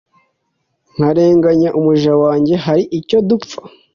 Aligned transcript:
nkarenganya 0.95 1.69
umuja 1.79 2.11
wanjye 2.23 2.55
hari 2.65 2.83
icyo 2.99 3.17
dupfa 3.29 3.59